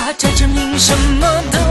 [0.00, 1.67] 他在证明什么？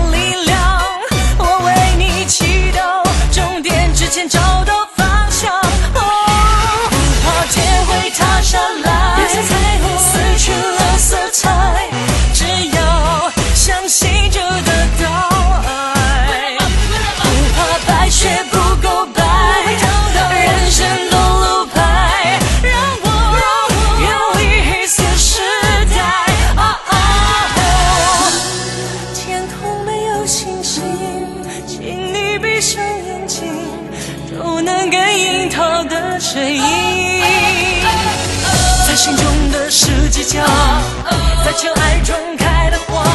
[41.47, 42.01] 在尘埃
[42.35, 43.05] 开的花，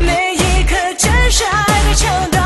[0.00, 1.44] 每一刻真实
[2.30, 2.40] 的。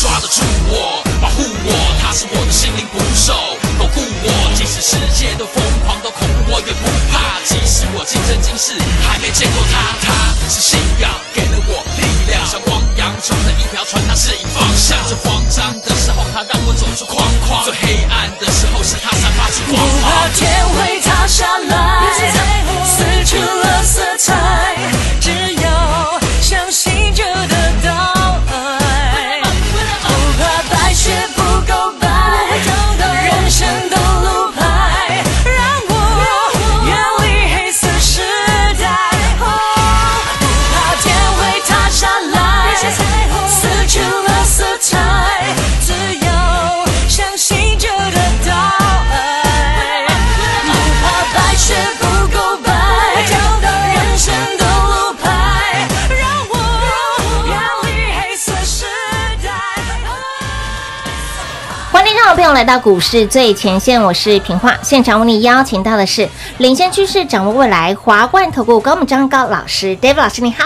[0.00, 1.74] 抓得住我，保护我，
[2.30, 3.34] 我的心灵捕手，
[3.76, 4.54] 保护我。
[4.54, 7.42] 即使世界都疯狂到恐怖，我也不怕。
[7.44, 10.47] 即使我今生今世还没见过他，他。
[62.58, 64.76] 来到股市最前线，我是平化。
[64.82, 70.64] 现场为你邀请到的是领先趋势、掌握未来华冠投顾高木章高老师，David 老师，你好。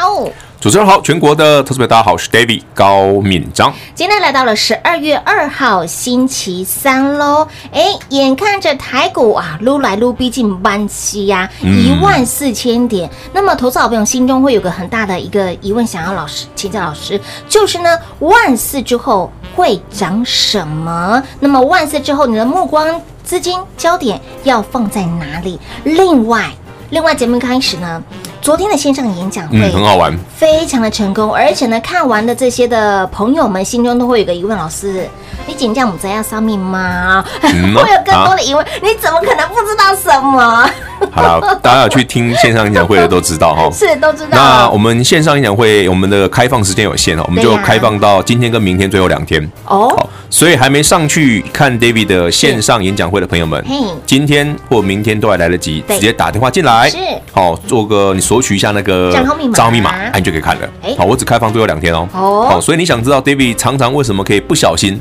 [0.63, 3.75] 主持人好，全国的投资者大家好，我是 David 高敏章。
[3.97, 13.11] 今天来到了十二月二号星期三喽，哎，眼看着台股啊撸来撸，逼近万七呀，一万四千点。
[13.33, 21.21] 那么，投资好朋友心中会有个很大的一个疑问，想要老师请教老师，就是呢，万四之后会涨什么？
[21.41, 25.59] 那么万四之后，你的目光、资金焦点要放在哪里？
[25.83, 26.49] 另外，
[26.91, 28.01] 另外节目开始呢。
[28.43, 35.09] 昨天的线上演讲会、嗯、很好玩，非常的成功，而且呢，看完的这些的朋友们心中都会有个疑问：老师，
[35.47, 37.25] 你紧张我们在要上面吗？
[37.43, 40.69] 嗯、 会有更多的疑问，啊、你怎么可能不知道什么？
[41.13, 44.31] 好了，大家有去听线上演讲会的都知道哈， 是都知道。
[44.33, 49.41] 那我们线上演讲会，我们的开放时间有限哦，我们就开放到今天跟明天最后两天。
[49.67, 49.89] 哦。
[49.89, 53.65] 好，所以还没上去看 David 的线上演讲会的朋友们，
[54.05, 56.99] 今天或明天都还来得及，直接打电话进来，是。
[57.33, 60.67] 好做个你索取一下那个账号密码，账号密码，哎，你就可以看了。
[60.97, 62.09] 好，我只开放最后两天哦。
[62.15, 64.99] 哦，好，所以你想知道 David 常常为什么可以不小心？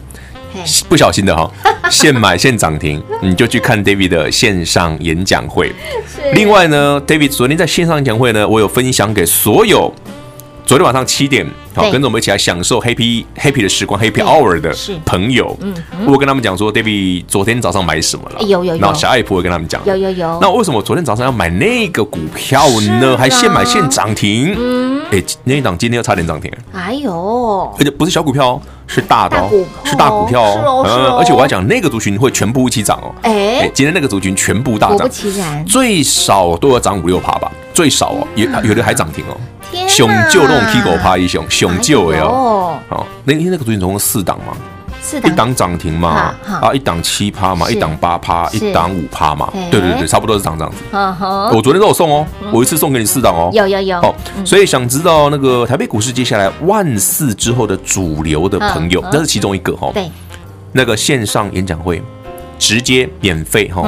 [0.90, 1.50] 不小心的哈，
[1.90, 5.72] 现买现涨停，你就去看 David 的线上演讲会。
[6.36, 9.90] 另外呢，David 昨天在线上演讲会呢，我有分享给所有
[10.72, 11.46] 昨天晚上七点，
[11.76, 14.74] 好，跟着我们一起来享受 Happy Happy 的时光，Happy Hour 的
[15.06, 15.76] 朋友，嗯，
[16.08, 18.42] 我跟他们讲说，David 昨天早上买什么了？
[18.44, 18.78] 有有有。
[18.78, 20.40] 那小爱普会跟他们讲，有有有。
[20.40, 22.66] 那为什么我昨天早上要买那个股票
[23.02, 23.18] 呢？
[23.18, 24.56] 还现买现涨停？
[24.58, 26.50] 嗯，哎，那一档今天又差点涨停。
[26.72, 29.50] 哎呦，而且不是小股票哦，是大的哦，
[29.84, 30.86] 是大股票哦。
[30.88, 33.14] 嗯，而且我要讲那个族群会全部一起涨哦。
[33.24, 39.36] 哎，今天那个族群全部大涨，果不其然，最少都要涨五六趴吧，最少哦，有有的还涨停哦。
[39.88, 44.56] 熊救那种 K 狗趴一熊，熊救哎哦，好，那天那个主题总共四档嘛，
[45.02, 50.78] 四档，一档涨停嘛，啊，一档七趴嘛，一档八趴，一档五趴嘛，对对对，差不多是涨这样子。
[51.56, 53.98] 我昨天都有送哦，我一次送给你四档哦，有有有。
[54.00, 54.14] 哦，
[54.46, 59.92] 所以想知道那个台北股市接下来万四之后的主流的朋友，那是其中一个哈。
[59.94, 60.10] 对，
[60.72, 62.02] 那个线上演讲会。
[62.62, 63.82] 直接免费哈，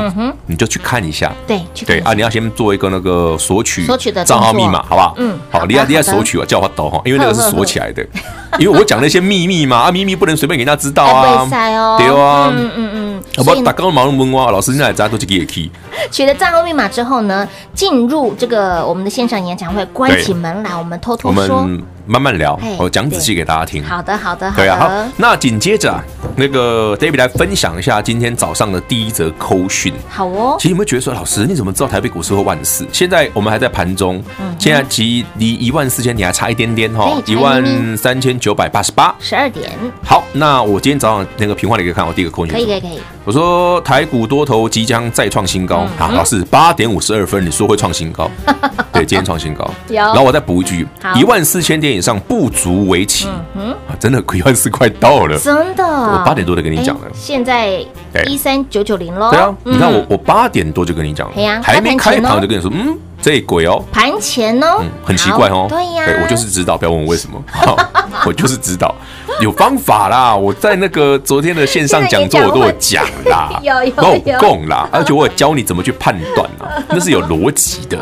[0.47, 1.31] 你就去看一下。
[1.45, 5.13] 对，对啊，你要先做一个那个索取索取的账号密码，好不好？
[5.17, 8.03] 嗯，好，你要你要索取啊，叫我抖哈，因为那个是锁起来的，
[8.57, 11.47] 因为我讲那些秘密嘛，啊，秘密不能随便给人家知道啊。
[11.99, 15.69] 对啊，嗯嗯嗯，好不，打刚刚毛问我，老师现在大家都去给 key。
[16.09, 21.69] 取了账号密码之后呢，进入这个我们的线上演讲会，关起门来，我们偷偷说。
[22.05, 23.83] 慢慢聊，我讲仔细给大家听。
[23.83, 24.91] 好的，好的，对啊，好。
[25.17, 26.03] 那紧接着啊，
[26.35, 29.93] 那个 David 来分享一下今天早上的第一则扣讯。
[30.09, 30.57] 好哦。
[30.59, 32.85] 其实有没有觉得说，老师你怎么知道台北股市会万四？
[32.91, 34.21] 现在我们还在盘中，
[34.59, 37.63] 现在离离一万四千你还差一点点哈，一万
[37.95, 39.71] 三千九百八十八，十二点。
[40.03, 42.53] 好，那我今天早上那个平话你可以看我第一个扣讯。
[42.53, 42.99] 可以，可以，可以。
[43.25, 45.87] 我说台股多头即将再创新高。
[45.97, 48.29] 啊，老师八点五十二分你说会创新高，
[48.91, 49.69] 对，今天创新高。
[49.87, 51.93] 然后我再补一句，一万四千点。
[51.93, 57.85] 以上不足为奇，啊，真的一万四快到了，真的，我八点多就跟你讲了，现在
[58.25, 62.97] 一三九九零喽，对啊，你看我我八点多就跟你讲了，还没开盘就跟你说，嗯。
[63.23, 67.41] 这鬼哦，盘前哦，嗯，很奇怪哦，对呀，我就是知道，不要问我为什么，
[68.27, 68.93] 我就是知道。
[69.39, 70.35] 有方法啦。
[70.35, 77.97] 我在那个昨天的线上讲座我都有讲啦， 有有有供啦，而且我也教你怎么去判断啊，那是有逻辑的，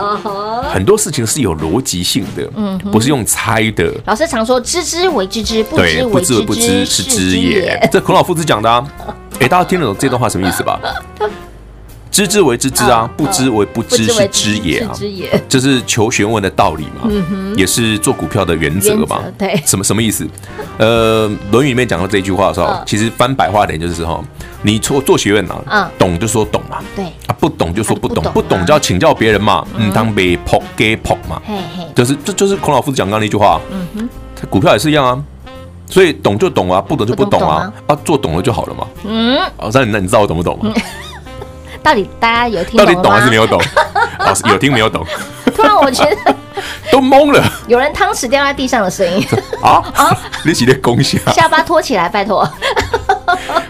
[0.73, 3.93] 很多事情是有逻辑性的，嗯，不是用猜的。
[4.05, 7.79] 老师常说知之为知之，不知为知之，不知是知也。
[7.91, 8.83] 这孔老夫子讲的啊，
[9.39, 10.79] 哎，大家听得懂这段话什么意思吧？
[12.11, 14.91] 知之为知之啊，不知为不知是知也啊，
[15.47, 17.09] 这是求学问的道理嘛，
[17.55, 19.23] 也是做股票的原则嘛。
[19.37, 20.27] 对，什么什么意思？
[20.77, 24.21] 呃，《论语》里面讲到这句话的时候，其实翻白话点就是哈，
[24.61, 27.05] 你做做学问啊，懂就说懂嘛，对。
[27.27, 31.41] 啊，不懂就说不懂，不懂就要请教别人嘛，嗯，当被捧给捧嘛，
[31.95, 34.09] 就是这就是孔老夫子讲刚刚那句话，嗯哼，
[34.49, 35.23] 股票也是一样啊，
[35.87, 40.73] 所以懂就懂啊，不懂就不懂啊，啊，做懂了就好了嘛，嗯，哦，那你那你知道我懂不懂吗？
[41.83, 42.77] 到底大家有听？
[42.77, 43.61] 到底懂还是没有懂？
[44.19, 45.05] 老 师有听没有懂？
[45.55, 46.35] 突然我觉得
[46.91, 47.43] 都懵了。
[47.67, 49.25] 有人汤匙掉在地上的声音
[49.61, 50.17] 啊 啊！
[50.45, 52.47] 你起的功效，下巴托起来，拜托。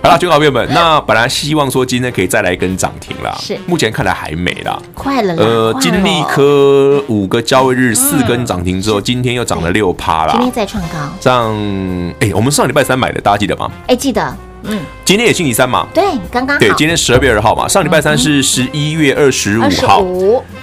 [0.04, 5.34] 好了，全国好朋友们，那本来希望说今天可以再来一根涨停啦，是目前看来还没啦，快了。
[5.36, 10.98] 呃，金利科五个交易日四根涨停之后，今天又涨了六趴啦，今天再创高。
[11.20, 13.70] 这样，哎，我们上礼拜三买的，大家记得吗？
[13.88, 14.36] 哎，记得。
[14.64, 15.88] 嗯，今天也星期三嘛？
[15.94, 17.68] 对，刚刚对，今天十二月二号嘛。
[17.68, 20.04] 上礼拜三是十一月二十五号。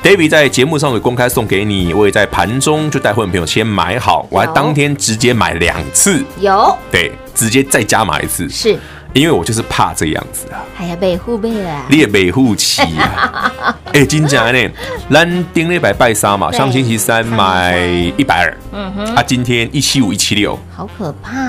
[0.03, 6.25] David 在节目上有公开送给你，我也在盘中就带会员朋友先买好，我还当天直接买两次。
[6.41, 8.49] 有，对，直接再加码一次。
[8.49, 8.78] 是。
[9.15, 13.53] 因为我就是怕这样子啊，哎呀被护背了，列备护期啊！
[13.93, 14.71] 哎，金价呢？
[15.11, 17.79] 咱盯了一百拜三嘛，上星期三买
[18.17, 21.47] 一百二，嗯哼，啊，今天一七五一七六，好可怕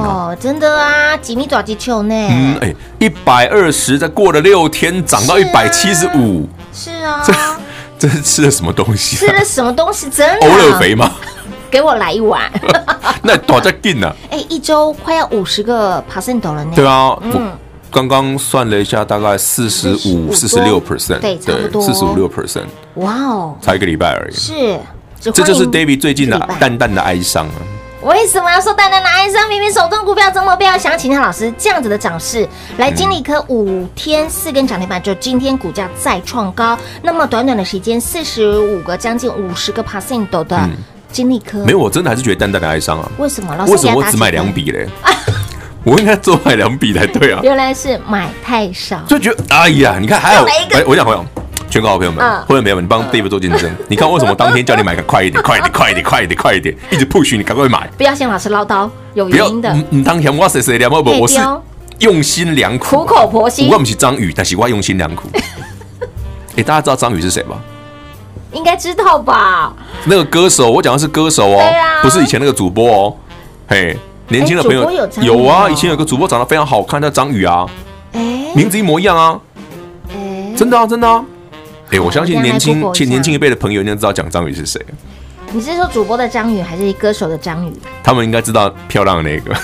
[0.00, 0.36] 哦！
[0.38, 2.14] 真的啊，几米爪几球呢？
[2.14, 7.32] 嗯，哎，一百二十，再过了六天涨到一百七十五，是啊，这
[7.98, 9.16] 这是吃了什么东西？
[9.16, 10.10] 吃了什么东西？
[10.10, 10.46] 真的？
[10.46, 11.12] 欧乐肥吗？
[11.70, 12.50] 给我来一碗，
[13.22, 14.12] 那多在劲呢？
[14.30, 16.72] 哎，一周快要五十个 percent 了呢。
[16.74, 17.52] 对啊，嗯，
[17.90, 22.66] 刚刚算了一下，大概四十五、四十六 percent，对，差不多四十五六 percent。
[22.94, 24.34] 哇哦，才一个礼拜而已。
[24.34, 24.78] 是，
[25.20, 27.54] 这就是 David 最近的淡淡的哀伤啊。
[28.00, 29.48] 为什么要说淡淡的哀伤？
[29.48, 40.68] 明明手中股票这么飙，想请他老师这样子的涨势，来经历科五天四根涨停板，就今天股价再创高，那么短短的时间，四十五个将近五十个 percent 的。
[41.10, 43.10] 金利科没有，我真的还是觉得淡淡的哀伤啊。
[43.18, 43.54] 为什么？
[43.56, 44.86] 老师为什么我只买两笔嘞？
[45.84, 47.40] 我应该多买两笔才对啊。
[47.44, 51.24] 原来是买太少，就觉得哎呀，你看还有哎，我讲朋友，
[51.70, 53.70] 全国好朋友们，会员朋友们，你帮 David 做见证。
[53.88, 57.88] 你看为什么当天叫你买个快一点，快一点，快一点，快一点， 快一点，一直 push 你赶快买。
[57.96, 59.74] 不要像老师唠叨，有原因的。
[59.88, 61.38] 你，当天我谁谁两不不，我是
[62.00, 63.70] 用心良苦，苦口婆心。
[63.70, 65.28] 我不是张宇，但是我用心良苦。
[66.56, 67.56] 哎，大家知道张宇是谁吗？
[68.52, 69.72] 应该知道吧？
[70.04, 73.16] 那个歌手，我讲的是歌手哦，啊、不是以前那个主播哦。
[73.68, 73.96] 嘿，
[74.28, 77.66] 年轻的朋友、欸有，有啊，以前有个主播长得非常好看，叫张宇啊，
[78.12, 79.38] 哎、欸，名字一模一样啊，
[80.56, 81.24] 真的啊，真的啊。
[81.86, 84.80] 哎、欸，我相信年轻且年轻一辈的朋友应该知道讲张宇是谁。
[85.50, 87.72] 你是说主播的张宇，还是歌手的张宇？
[88.02, 89.54] 他们应该知道漂亮的那个，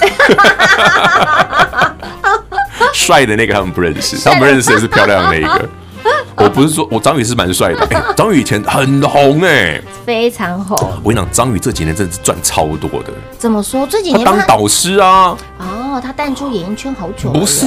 [2.92, 5.68] 帅的那个他们不认识，他们不认识的是漂亮的那一个。
[6.36, 10.76] 我不是说我张宇是蛮帅的，欸、 张宇以前很红哎、欸，非常红。
[11.02, 13.12] 我跟你讲，张宇这几年真的是赚超多的。
[13.38, 13.86] 怎么说？
[13.86, 15.36] 这几年他当导师啊？
[15.58, 17.38] 哦，他淡出演艺圈好久了。
[17.38, 17.66] 不是，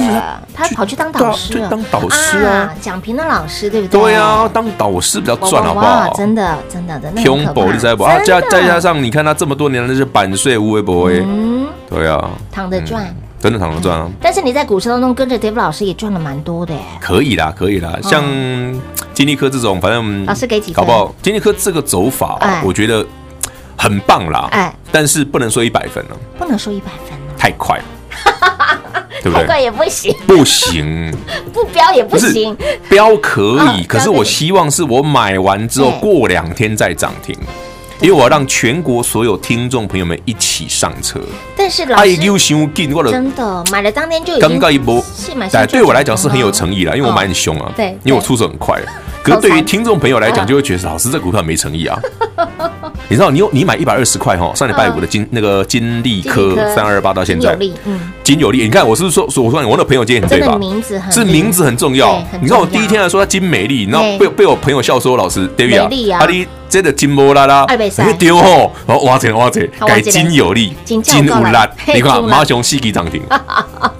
[0.54, 1.68] 他跑去当导师了。
[1.68, 2.72] 当导师啊？
[2.80, 4.00] 讲评的老师对不对？
[4.00, 6.12] 对啊，当导师比较赚，好不好？
[6.14, 7.20] 真的，真的真的。
[7.22, 8.04] 天宝你知不？
[8.04, 11.20] 啊，加再加上你看他这么多年的那些版税无微不微。
[11.20, 13.14] 嗯，对啊，躺着赚。
[13.40, 14.10] 真的躺着赚啊！
[14.20, 16.80] 但是你在股市当中跟着 David 老师也赚了蛮多的耶。
[17.00, 17.96] 可以啦，可以啦。
[18.02, 18.22] 像
[19.14, 20.74] 金立科这种，反正老师给几分？
[20.74, 23.06] 搞不好金立科这个走法，我觉得
[23.76, 24.48] 很棒啦。
[24.50, 27.84] 哎，但是不能说一百分了，不能说一百分，太快了，
[29.22, 29.42] 对不对？
[29.42, 31.16] 太快也不行，不行，
[31.54, 32.56] 不标也不行。
[32.88, 37.36] 标可以，可是我希望是我买完之后过两天再涨停。
[38.00, 41.20] 因为我要让全国所有听众朋友们一起上车，
[41.56, 42.16] 但是老师
[43.10, 45.04] 真的买了当天就刚刚一波，
[45.50, 48.80] 对，对我来讲是很有诚意了，因为我买很凶啊，对，因为我出手很快。
[49.28, 51.98] 可是对于听众朋友来讲， 就会觉得老师这股票没诚意啊。
[53.10, 57.56] 你知道，你有你买一百二十块哈，上礼拜五的金那个金利科三二八到现在，
[58.22, 60.58] 金有利，你看我是不是说说我说我那朋友今天很对吧？
[61.10, 62.22] 是名字很重要。
[62.40, 66.46] 你知道我第一天来说他金美丽，你知道被被我朋友笑说老师 David 啊，阿里。
[66.68, 67.66] 真的金波拉拉，
[68.06, 72.02] 你丢吼，然后挖钱挖钱，改金有利，金无拉， 你。
[72.02, 73.22] 看马熊四季涨停，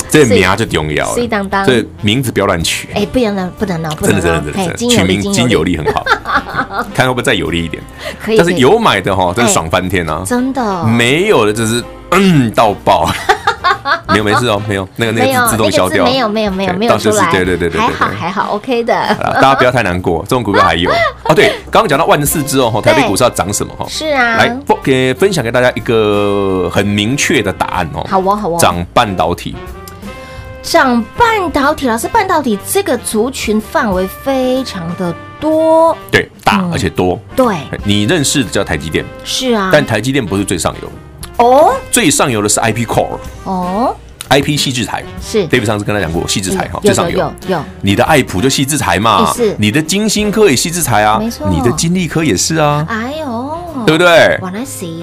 [0.08, 6.04] 这名就重要了，这名字不要乱取，哎，不能不能真的真的真的，取名金有利很好，
[6.94, 7.82] 看会不会再有利一点，
[8.36, 13.10] 但是有买的哈，真是爽翻天啊，真的，没有的就是嗯到爆。
[14.08, 14.86] 没有没事哦，没有。
[14.96, 18.94] 那个那个自动消掉，没有没有没有没有出来，对对对对，还好还好，OK 的。
[19.34, 20.90] 大家不要太难过，这种股票还有。
[21.24, 21.34] 哦。
[21.34, 23.86] 对，刚刚讲到万四之后，台北股市要涨什么哈？
[23.88, 28.04] 是啊，来给分享给大家一个很明确的答案哦。
[28.08, 29.54] 好哦好哦，涨半导体，
[30.70, 37.18] 涨半导体，老师，半导体这个族群范围非常的多，对，大而且多。
[37.34, 40.92] 对，你认识的叫台积电，是啊，但台积电不是最上游。
[41.38, 43.96] 哦，最上游的是 IP Core 哦
[44.28, 47.18] ，IP 矽智财是，David 上次跟他讲过矽智财哈，最上游。
[47.18, 54.38] 有有，你的爱普就矽智财嘛，是，你的金星科也矽智财啊，没错，你的金利科也是啊，哎呦，对不对？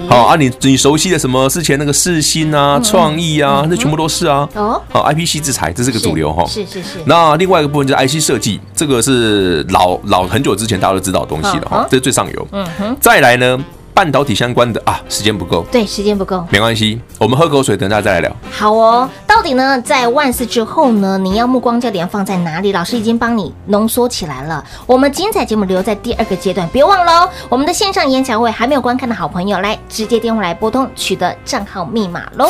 [0.08, 6.98] 好啊，你你熟悉的什么之前那个四星啊、创意啊，那全部都是啊，哦，好，IPC 制裁这是个主流哈，是是是。
[7.06, 13.58] 那另外一个部分就是 IC 设计，这个是老老很久之前大家都知道的东西了哈，这是最上游，嗯哼，再来呢。
[13.96, 15.64] 半导体相关的啊，时间不够。
[15.72, 18.36] 对，时间不够，没关系，我们喝口水，等下再来聊。
[18.52, 22.72] 好哦，到底呢，在万事之后呢，你要目光焦点放在哪里？
[22.72, 24.62] 老师已经帮你浓缩起来了。
[24.84, 27.30] 我们精彩节目留在第二个阶段，别忘了哦。
[27.48, 32.46] 我们的线上演讲会还没有观看的好朋友，来直接电话来拨通，取得账号密码喽。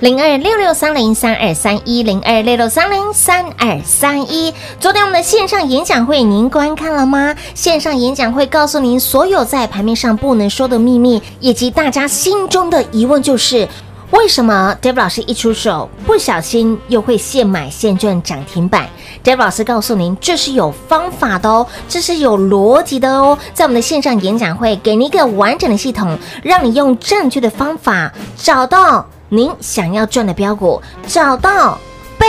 [0.00, 4.50] 零二六六三零三二三一零二六六三零三二三一。
[4.78, 7.36] 昨天我们的线上演讲会，您观看了吗？
[7.54, 13.68] 线上演讲会告诉您所有在盘面上不能说的秘密，以及大家心中的疑问，就是
[14.12, 18.88] 为什么 David 老师一出手，不小心又会现买现赚涨停板
[19.22, 23.38] ？David 老师告诉您，这是有方法的哦，这是有逻辑的哦。
[23.52, 29.06] 在我们的线上演讲会，给您一个完整的系统，让你用正确的方法找到。
[29.32, 31.78] 您想要赚的标股，找到。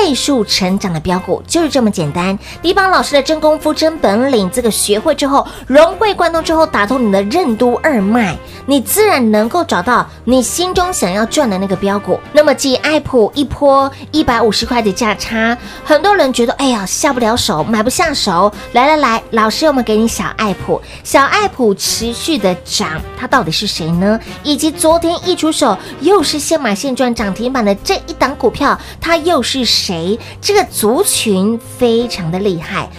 [0.02, 2.38] 倍数成长的标股就是这么简单。
[2.60, 12.20] 迪邦老师的真功夫、真本领，这个学会之后，融会贯通之后，打通你的任督二脉，你自然能够找到你心中想要赚的那个标股。
[12.34, 15.56] 那么，继爱普一波一百五十块的价差，
[15.86, 18.52] 很多人觉得哎呀下不了手，买不下手。
[18.72, 24.20] 来来来，老师，我们给你小爱普，小爱普持续的涨，它到底是谁呢？
[24.42, 29.91] 以及昨天一出手又是现买现赚涨停板的这一档股票，它又是谁？
[29.92, 30.18] 谁？
[30.40, 32.90] 这个族群非常的厉害，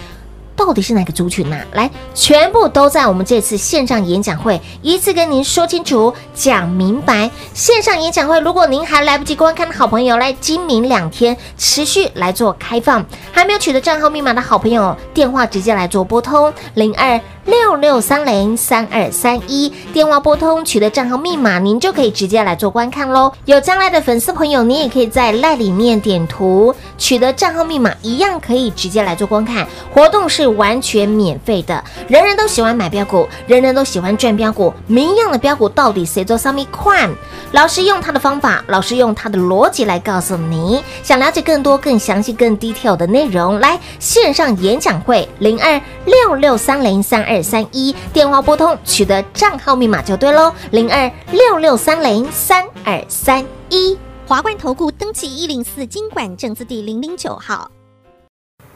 [0.55, 1.57] 到底是哪个族群呢？
[1.71, 7.31] 来，全部都在我们这次线上演讲会一次跟您说清楚、讲明白。
[7.55, 13.03] 线上演讲会，如果您还来不及观看的好朋友，来今明两天持续来做开放。
[13.31, 23.31] 还没有取得账号密码的好朋友，电话直接来做拨通零二六六三零三二三一，电话拨通取得账号密码，您就可以直接来做观看喽。
[23.43, 29.67] 有将来的粉丝朋友，你也可以在赖里面点图取得账号密码，一样可以直接来做观看。
[29.93, 34.73] 活动是完全免费的，人人都喜欢买标股，人人都喜欢赚标股。
[34.87, 37.13] 明样的标股到底谁做上面看？
[37.51, 40.81] 老师用他的方法，老师用他的逻辑来告诉你。
[41.03, 53.97] 想了解更多、更详细、更 detail 的内容，来线上演讲会零二六六三零三二三一，电话拨通取得账号密码就对喽，零二六六三零三二三一。
[54.27, 57.69] 华冠投顾登记一零四经管证字第零零九号，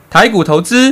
[0.10, 0.92] 台股投资。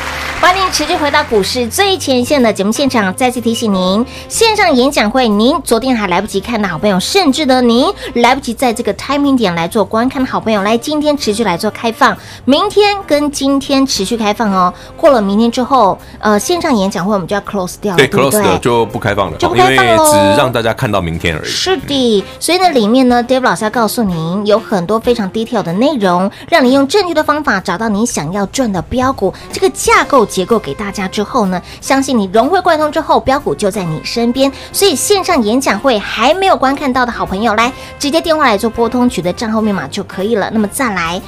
[0.41, 3.13] 欢迎持续回到股市最前线的节目现场。
[3.13, 14.73] 再次提醒您，线上演讲会，您昨天还来不及看的好朋友，甚至呢，您来不及在这个 timing 点来做观看的好朋友，来今天持续来做开放，明天跟今天持续开放哦。
[14.97, 21.47] 过了明天之后，呃，线上演讲会我们就要 close 掉了，对，对，close 掉就不开放了，就不开放了，只让大家看到明天而已。
[21.47, 30.27] 是的，所以呢，里面呢，Dave 老师要告诉您，有很多非常 detail 的内容，让你用正确的方法找到你想要赚的标股，这个架构。
[30.31, 34.49] 结构给大家之后呢，相信你融会贯通之后，标股就在你身边。
[34.71, 40.49] 所以线上演讲会还没有观看到的好朋友，来直接电话来做拨通，取得账号密码就可以了。
[40.53, 41.21] 那么再来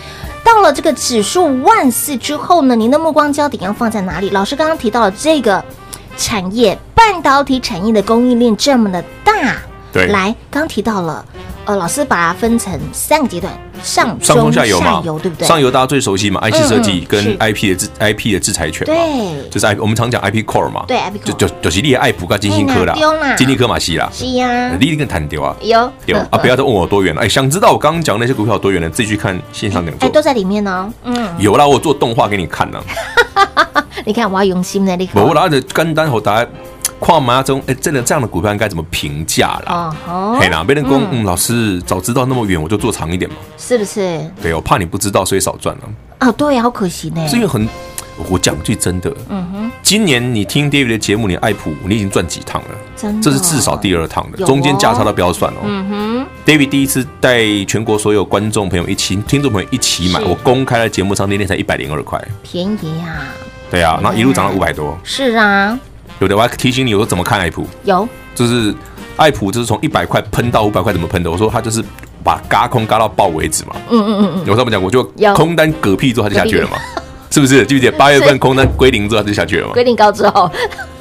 [0.43, 4.29] 到了这个指数万四之后呢，您的目光焦点要放在哪里？
[4.29, 5.63] 老师刚刚提到了这个
[6.15, 9.57] 产业，半导体产业的供应链这么的大，
[9.93, 11.23] 对，来刚提到了。
[11.65, 15.47] 呃，老师把它分成三个阶段，上上中下游嘛，对不对？
[15.47, 22.93] 上游大家最熟悉嘛，IC 设计跟 IP 的制 IP 的制裁权，对，就是 IP，我们常讲 IP Core 嘛，对，IP Core 就就就是你的爱普跟金星科啦，
[23.37, 25.89] 金立科嘛西啦，是呀，你一定谈丢啊，有。
[26.07, 26.17] 有。
[26.17, 32.83] 啊，不要再问我多远了，哎，想知道我刚刚讲那些股票多远的，自己去看线上讲座，哎，都在里面哦，嗯，有啦，我做动画给你看呢，
[34.05, 36.49] 你看我要用心的，你看，我拿着干单好大家。
[37.03, 39.93] 矿马中，哎，真的这样的股票应该怎么评价啦？
[40.07, 44.25] 哦，嘿啦，被人说，嗯，老师早知道那么远，我就做长一点嘛，是不是？
[44.41, 45.81] 对，我怕你不知道，所以少赚了。
[46.19, 47.27] 啊，对，好可惜呢。
[47.27, 47.67] 是因为很，
[48.29, 52.69] 我讲句真的，嗯哼，今年你听 David 的节目，你爱普，你已经赚几趟了？
[52.95, 55.57] 真的，这是至少第二趟的，中间价差都不要算哦。
[55.65, 63.27] 嗯哼，David 第一次带全国所有观众朋友一起，听众朋友一起买，我公开的节目上那天才一百零二块，便宜啊。
[63.69, 64.97] 对啊，那一路涨到五百多。
[65.03, 65.77] 是啊。
[66.19, 67.65] 有的，我还提醒你，我说怎么看爱普？
[67.83, 68.73] 有，就是
[69.17, 71.29] 爱普，就是从一百块喷到五百块，怎么喷的？
[71.29, 71.83] 我说他就是
[72.23, 73.75] 把嘎空嘎到爆为止嘛。
[73.89, 74.45] 嗯嗯嗯嗯。
[74.45, 75.03] 有这么讲，我就
[75.35, 76.77] 空单嗝屁之后他就下去了嘛，
[77.29, 77.65] 是不是？
[77.65, 79.73] 记不记得八月份空单归零之后他就下去了嘛？
[79.73, 80.49] 归零高之后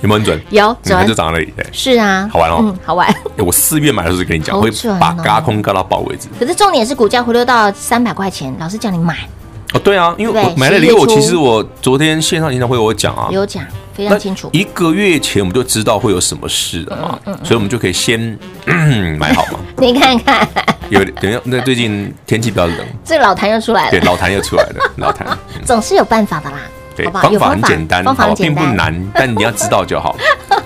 [0.00, 0.40] 有没有很准？
[0.50, 1.52] 有，你看就涨了那里。
[1.70, 3.14] 是啊，好玩哦，嗯，好玩。
[3.38, 6.28] 我四月买的时候跟你讲，会把嘎空嘎到爆为止。
[6.40, 9.16] 可是重点是股价回落到三百块钱，老师叫你买。
[9.74, 13.64] 哦，对啊，因为我买了以后，我其实我昨天线上演讲会我讲啊，有讲。
[13.94, 18.38] 非常清楚，一个月前我们就知道会有什么事了嘛，嗯嗯嗯、所以我们就可以先
[19.18, 19.58] 买好嘛。
[19.78, 20.46] 你看看，
[20.90, 23.90] 有等一下，那最近天气比较冷，这个老谭又出来了。
[23.90, 26.56] 对，老谭又出来了， 老谭、嗯、总是有办法的啦。
[26.94, 30.16] 对，方法很简单，方法并不难， 但你要知道就好。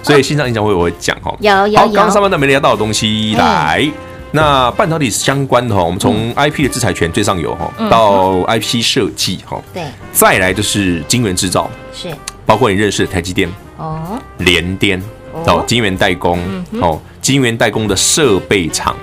[0.02, 1.32] 所以线上演讲会我会讲哈。
[1.40, 1.78] 有有有。
[1.78, 3.92] 好，刚刚上半段没聊到的东西来，嗯、
[4.32, 12.08] 那半导体相关的哈，我们从 IP 的制裁权最上游哈，到 IP 设计哈，对，再来就是晶圆制造是。
[12.44, 16.38] 包括你认识的台积电哦，联电哦，晶圆代工
[16.80, 18.94] 哦，晶圆代工的设备厂，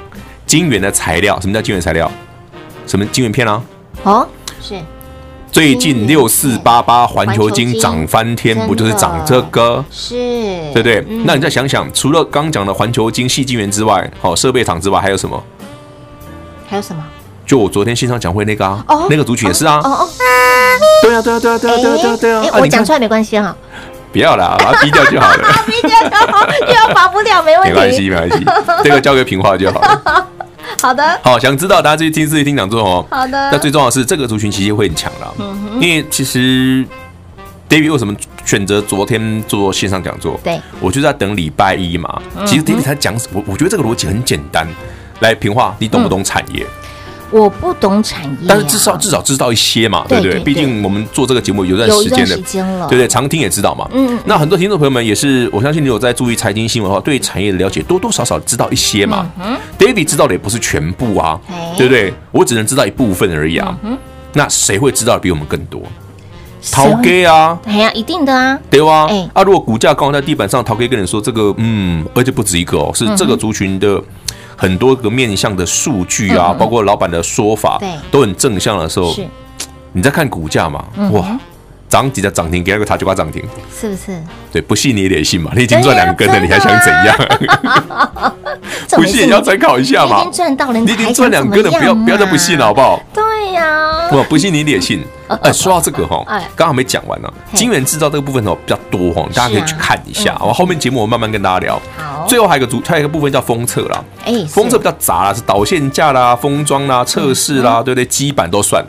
[0.45, 2.09] 晶圆的材料，什么叫晶圆材料？
[2.87, 3.63] 什么晶圆片啊？
[4.03, 4.27] 哦，
[4.61, 4.75] 是。
[5.53, 9.85] 最近六四八八环球金涨翻天，不就是涨这个？
[9.91, 10.15] 是，
[10.73, 11.05] 对不对？
[11.25, 15.41] 那你再想想，除了刚讲的环球晶矽晶圆之外，好，设备厂之外，还有什么？
[16.67, 17.03] 还有什么？
[17.45, 19.79] 就我昨天线上讲会那个啊，那个族群也是啊。
[19.83, 20.09] 哦哦
[21.03, 22.43] 对啊，对啊，对啊，对啊，对啊，对啊！
[22.59, 23.55] 我讲出来没关系哈，
[24.11, 25.37] 不要啦，把它逼掉就好了。
[25.67, 27.69] 逼掉就好，又要拔不掉，没问题。
[27.69, 28.45] 没关系，没关系，
[28.83, 30.27] 这个交给平话就好了。
[30.83, 33.05] 好的，好，想知道大家自己听，自己听讲座哦。
[33.09, 35.33] 好的，那最重要的是这个族群其实会很强了，
[35.79, 36.85] 因为其实
[37.69, 40.37] David 为什么选择昨天做线上讲座？
[40.43, 42.21] 对，我就在等礼拜一嘛。
[42.45, 44.67] 其实 David 他讲，我我觉得这个逻辑很简单。
[45.21, 46.65] 来，平话，你懂不懂产业？
[47.33, 50.39] 我不懂产业，但是至少至少知道一些嘛，对不对？
[50.41, 52.35] 毕竟我们做这个节目有段时间的，
[52.87, 53.07] 对不对？
[53.07, 53.89] 常听也知道嘛。
[53.91, 59.27] 嗯，那很多听众朋友们也是，我相信你有在注意财经新闻的话，对产业的了解多多少少知道一些嘛。
[59.43, 61.39] 嗯，David 知道的也不是全部啊，
[61.75, 62.13] 对不对？
[62.31, 63.75] 我只能知道一部分而已啊。
[63.81, 63.97] 嗯，
[64.33, 65.81] 那谁会知道的比我们更多？
[66.71, 69.07] 陶哥啊，哎呀，一定的啊，对哇？
[69.07, 73.99] 哎，啊，如果股价刚好在地板上，陶哥跟你说这个，嗯，而且不止一个哦，是这个族群的。
[74.63, 79.27] 很多个面向的数据啊，嗯、包括老板的说法，对，都很正向的时候，是，
[79.91, 80.85] 你在看股价嘛？
[80.95, 81.37] 嗯、哇，
[81.89, 83.43] 涨几的涨停，给那个他就把涨停，
[83.77, 84.17] 是不是？
[84.53, 88.33] 对，不信你也得信嘛，你已经赚两根了，你还想怎样？
[88.95, 93.03] 不信也要参考一下嘛，你已经赚到了，你已经赚两根了，不要不要再不信了，好不好？
[93.13, 95.03] 对呀，我不信你也信。
[95.41, 96.23] 哎，说到这个哈，
[96.55, 97.33] 刚好没讲完呢。
[97.53, 100.37] 晶圆制造这个部分哦比较多哈，大家可以去看一下。
[100.41, 101.81] 我后面节目我慢慢跟大家聊。
[101.97, 104.03] 好，最后还有一个组，还有一个部分叫封测啦。
[104.25, 108.05] 哎，封测比较杂啦，是导线架啦、封装啦、测试啦，对不对？
[108.05, 108.83] 基板都算。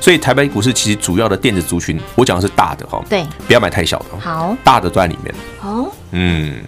[0.00, 4.04] 所以台北股市其实主要的电子族群，我讲的是大的哈，对，不要买太小的。
[4.20, 5.34] 好，大的都在里面。
[5.60, 6.62] 哦，嗯，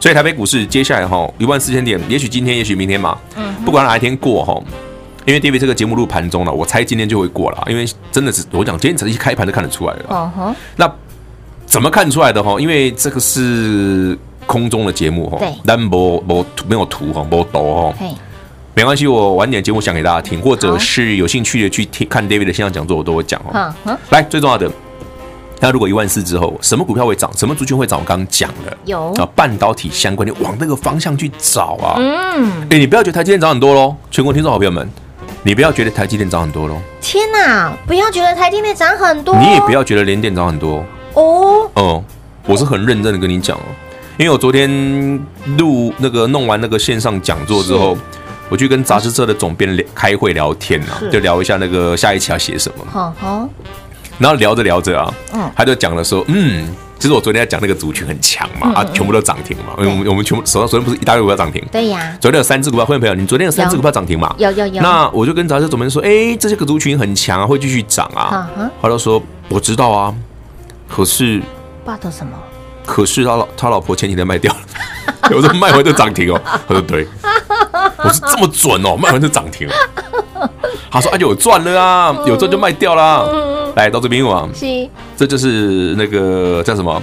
[0.00, 4.60] 所以台北股市接下来哈一万四千点，也许今天，也许明天嘛，嗯，不管哪一天过哈。
[5.24, 10.04] 因为 David 这个节目录盘中了，我猜今天就会过了，因为真的是我讲今天只一开盘就看得出来了。
[10.08, 10.92] 哦吼，那
[11.66, 12.60] 怎么看出来的哈？
[12.60, 17.94] 因为这个是空中的节目哈，对，但没没没有图哈，没图哈。
[18.74, 23.74] 没关系，我晚点节目讲给大家听，或者是有兴趣的去听看 David 的线上讲座，我都会讲哦。
[24.08, 24.70] 来，最重要的，
[25.60, 27.30] 那如果一万四之后，什么股票会涨？
[27.36, 28.00] 什么族群会涨？
[28.00, 31.96] 我刚刚讲了，有啊，半导体相关，你往那个方向去找啊。
[31.98, 34.88] 嗯，哎，你不要觉得台积电涨很多喽，全国听众好朋友们。
[35.44, 36.80] 你不要觉得台积电涨很多喽！
[37.00, 41.68] 天哪，不要觉得台积电涨很多，你也不要觉得联电涨很多哦。
[41.74, 42.04] 哦，
[42.46, 43.62] 我是很认真的跟你讲哦，
[44.18, 44.70] 因为我昨天
[45.58, 47.98] 录那个弄完那个线上讲座之后，
[48.48, 52.84] 我去跟杂志社的总编聊开会聊天啊，就聊一下那个下一期要写什么。
[52.88, 53.48] 好好，
[54.18, 56.68] 然后聊着聊着啊，嗯，他就讲了说，嗯。
[57.02, 59.74] 其实我昨天在讲那个族群很强嘛，啊，全部都涨停嘛。
[59.78, 61.60] 因为我们我们全部手上昨天不是一大堆股票涨停？
[61.72, 62.16] 对呀。
[62.20, 64.32] 昨天有三只股票，会员朋友，你昨天有三只股票涨停嘛？
[64.38, 64.80] 有有有。
[64.80, 68.48] 那我就跟杂志总编说，哎，这些个族群很强啊，会继续涨啊。
[68.80, 70.14] 他就说我知道啊，
[70.88, 71.42] 可是。
[71.84, 72.38] 霸道什么？
[72.86, 74.60] 可是他老他老婆前几天卖掉了，
[75.34, 76.40] 我说卖完就涨停哦。
[76.68, 77.04] 他说对，
[78.04, 79.74] 我是这么准哦， 卖完就涨停了。
[80.90, 83.72] 他说啊，有赚了啊，有赚就卖掉了。
[83.76, 87.02] 来到这边我是，这就是那个叫什么，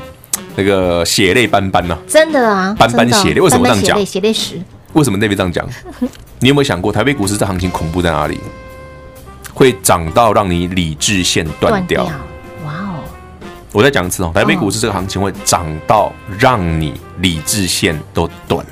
[0.55, 4.05] 那个血泪斑斑呐，真的啊，斑斑血泪，为什么这样讲？
[4.05, 4.62] 血泪史，
[4.93, 5.67] 为什么那边这样讲？
[6.39, 8.39] 你有没有想过，台北股市这行情恐怖在哪里？
[9.51, 12.05] 会涨到让你理智线断掉？
[12.65, 13.03] 哇哦！
[13.71, 18.65] 我再讲一次哦，台北股市这个行情会涨到让你理智线都断。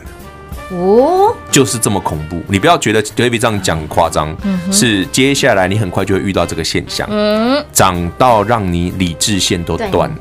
[0.69, 2.41] 哦，就是这么恐怖！
[2.47, 4.35] 你不要觉得 David 这样讲夸张，
[4.71, 10.17] 是接下来你很快就会遇到这个现象，嗯，涨到让你理智线都断了。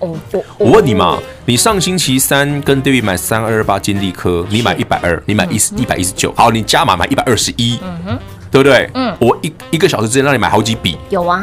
[0.00, 0.14] 哦，
[0.58, 8.18] 我问你嘛，你上星期三跟 David 买三二八金利科，你买一百二，你买一一百一十九，好，你加码买一百二十一，嗯哼，
[8.50, 8.90] 对不对？
[8.92, 11.42] 嗯，我一一个小时之间让你买好几笔，有啊，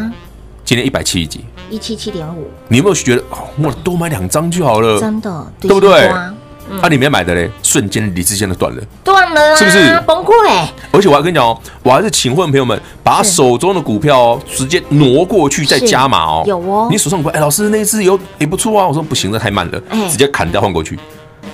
[0.64, 5.00] 今天一百七十几，一七七点五，你有没有觉得哦，我多买两张就好了？
[5.00, 6.06] 真的，对不对？
[6.08, 6.32] 啊，
[6.90, 10.68] 里面买的嘞，瞬间理智线都断了，断了，是不是崩溃？
[10.92, 16.44] 而且我还跟你讲哦，我还是请问朋友们把手中的股票哦，直接挪过去再加码哦。
[16.46, 18.88] 有哦，你手上股票，哎，老师那只有也不错啊。
[18.88, 21.00] 我说不行，这太慢了，直接砍掉换过去，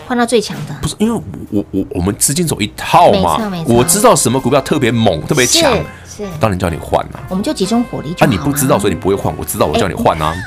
[0.08, 0.76] 换到最强的。
[0.82, 5.72] 不是因为我我我们资金走一套嘛，我知道什么股票特别猛，特别强，
[6.06, 7.20] 是当然叫你换啊。
[7.30, 8.16] 我们就集中火力。
[8.20, 9.34] 啊，你不知道，所以你不会换。
[9.38, 10.34] 我知道，我叫你换啊。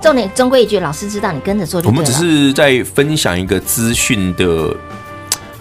[0.00, 1.80] 重点，终归一句，老师知道你跟着做。
[1.84, 4.74] 我们只是在分享一个资讯的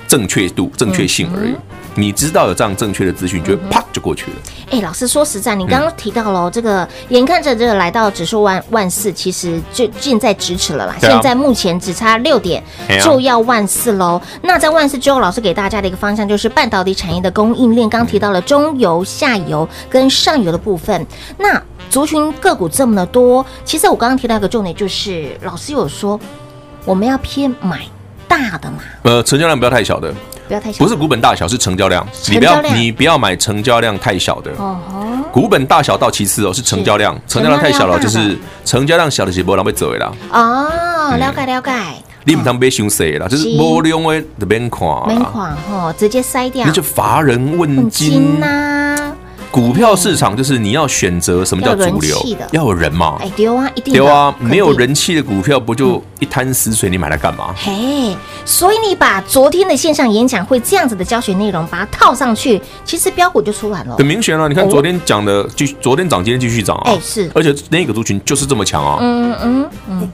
[0.08, 1.54] 正确度、正确性而已。
[1.96, 4.38] 你知道有这样正确的资讯，就会啪就过去了。
[4.72, 10.96] 哎，老师说实在，你刚刚提到了这个，眼看着这个来到指数万万四，其实就近在咫尺了啦。
[11.00, 12.64] 现在目前只差六点
[13.02, 14.22] 就要万四喽。
[14.42, 17.90] 那在万四之后，老师给大家的一个方向就是半导体产业的供应链。
[17.90, 21.06] 刚提到了中游、下游跟上游的部分，
[21.38, 21.62] 那。
[21.90, 26.20] 族群个股这么的多，其实我刚刚提到一个重点，就是老师有说
[26.86, 27.80] 我们要偏买
[28.28, 28.78] 大的嘛。
[29.02, 30.14] 呃，成交量不要太小的，
[30.50, 32.06] 不要太小，不是股本大小，是成交量。
[32.28, 34.52] 你不要你不要买成交量太小的。
[34.58, 35.06] 哦吼。
[35.32, 38.36] 股本大小到其次哦，是成交量，成交量太小了，就是
[38.66, 40.12] 成交量小的是波浪被走了。
[40.32, 41.72] 哦，了解了解。
[42.26, 46.66] 你唔通被凶死啦，就是无量的就免看，免看吼，直接筛掉。
[46.66, 48.89] 那就乏人问津呐。
[49.52, 52.18] 股票市场就是你要选择什么叫主流，
[52.52, 53.18] 要有人嘛。
[53.20, 54.34] 哎，丢啊，一定丢啊！
[54.40, 56.90] 没有人气的股票不就一滩死水？
[56.90, 57.54] 你买来干嘛？
[57.58, 64.48] 嘿，所以你把昨天的线上演讲会这样子的教学内容把它套上去，其实标股就出来了，很明显了。
[64.48, 66.84] 你看昨天讲的，继续昨天涨，今天继续涨啊。
[66.86, 68.98] 哎，是，而且那个族群就是这么强啊。
[69.02, 70.12] 嗯嗯嗯。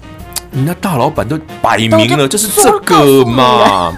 [0.53, 3.93] 人家大老板都摆明了，就是这个嘛。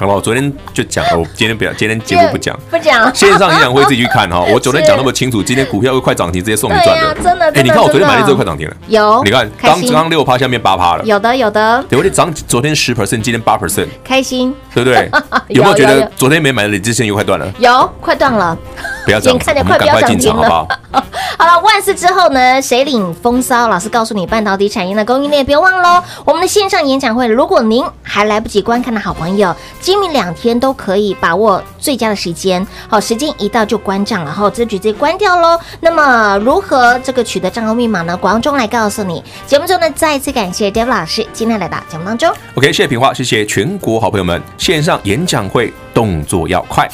[0.00, 3.14] 好了，我昨天就讲了，我今天不要，今天节目不讲，不讲。
[3.14, 4.40] 线上演讲会自己去看哈。
[4.50, 7.44] 我昨天讲那么清楚，今天股票又快涨停，直接送你赚的，真的。
[7.52, 9.22] 哎，你看我昨天买的这个快涨停了，有。
[9.24, 11.84] 你看刚刚六趴，下面八趴了，有的有的。
[11.86, 15.10] 对，我得涨，昨天十 percent，今天八 percent，开心，对不对？
[15.48, 17.46] 有没有觉得昨天没买的理智线又快断了？
[17.58, 18.56] 有，快断了。
[19.04, 20.68] 不要这样，看着快不要涨停了，好不好？
[21.36, 22.60] 好了，万事之后呢？
[22.62, 23.68] 谁领风骚？
[23.68, 26.02] 老师告诉你，半导体产业的供应链，别忘喽。
[26.24, 29.54] 我们的线上演讲会，如果您还来不及观看的好朋友，
[29.90, 32.64] 今明两天都可以把握最佳的时间。
[32.88, 35.58] 好，时间一到就关账，然后这局直接关掉喽。
[35.80, 38.16] 那么如何这个取得账号密码呢？
[38.16, 39.20] 广中来告诉你。
[39.48, 42.32] 节目中呢，再一次感谢 David 老师今天来到节目当中。
[42.54, 44.40] OK，谢谢平花，谢谢全国好朋友们。
[44.56, 46.88] 线上演讲会动作要快。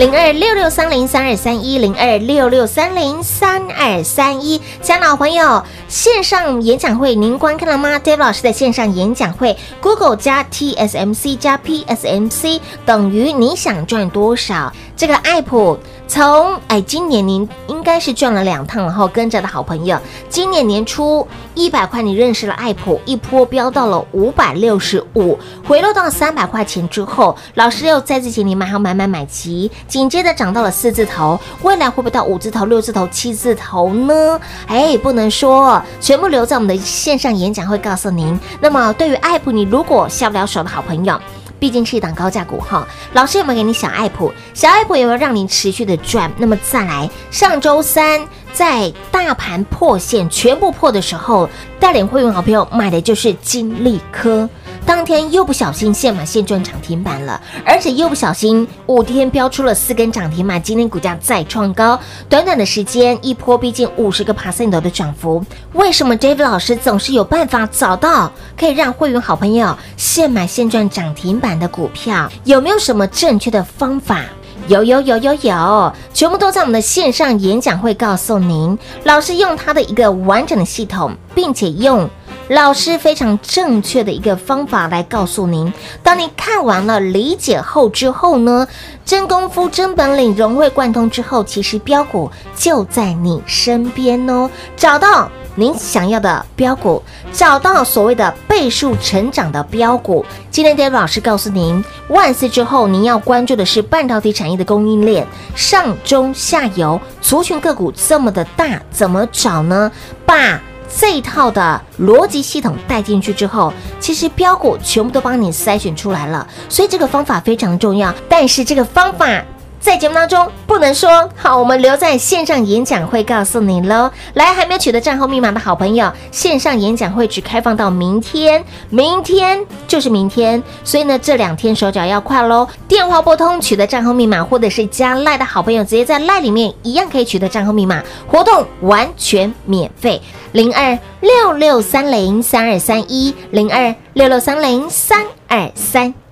[0.00, 14.72] 零二六六三零三二三一零二六六三零三二三一，小老朋友，线上演讲会您观看了吗？Dave 老师的线上演讲会，Google 加 TSMC 加 PSMC 等于你想赚多少？
[15.00, 15.78] 这个爱普。
[16.06, 19.96] 从哎，今年您应该是赚了两趟，然后跟着的好朋友，
[20.28, 34.38] 今年年初一百块你认识了爱普，一波飙到了五百六十五，回落到三百块钱之后，老师又再次请你买好买买买齐，紧接着涨到了四字头，未来会不会到五字头、六字头、七字头呢？
[34.66, 38.38] 哎，不能说，全部留在我们的线上演讲会告诉您。
[38.60, 41.18] 那么对于爱普，你如果下不了手的好朋友。
[41.60, 44.32] 毕竟是一档高价股哈，老师有没有给你小爱普？
[44.54, 46.32] 小爱普有没有让你持续的赚？
[46.38, 54.48] 那么再来，上周三在大盘破线全部破的时候，带领会员好朋友买的就是金利科。
[54.90, 61.96] 当天又不小心现买现赚涨停板了，而且又不小心五天飙出了四根涨停板，今天股价再创高，
[62.28, 65.44] 短短的时间一波逼近五十个 percent 的涨幅。
[65.74, 72.28] 为什么 David 老师总是有办法找到可以让会员好朋友现买现赚涨停板的股票？
[72.42, 74.24] 有没有什么正确的方法？
[74.66, 78.76] 有有有有有，全部都在我们的线上演讲会告诉您。
[79.04, 82.10] 老师用他的一个完整的系统，并且用。
[82.50, 88.66] 老师非常正确的一个方法来告诉您，当你看完了、理解后之后呢，
[89.04, 94.50] 真功夫、真本领融会贯通之后，其实标股就在你身边哦。
[94.76, 97.00] 找到您想要的标股，
[97.32, 100.26] 找到所谓的倍数成长的标股。
[100.50, 109.92] 今天 David 老师告诉您，万四之后，您要关注的是半导体产业的供应链，上中下游族群个股这么的大，怎么找呢？
[110.26, 110.60] 把。
[110.98, 118.12] 这一套的逻辑系统带进去之后，其实标股全部都帮你筛选出来了，所以这个方法非常重要。
[118.28, 119.42] 但是这个方法。
[119.80, 124.10] 在节目当中不能说好，我们留在线上演讲会告诉你喽。
[124.34, 132.68] 来，还没有取得账号密码的好朋友，线上演讲会只开放到明天，明天就是明天，所以呢，这两天手脚要快喽。
[132.86, 140.20] 电话拨通取得账号密码，或者是加赖的好朋友，直接在赖里面一样可以取得账号密码，活动完全免费。
[140.52, 146.19] 零二六六三零三二三一零二六六三零三二三。